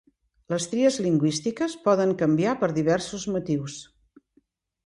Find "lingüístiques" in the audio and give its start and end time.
1.07-1.77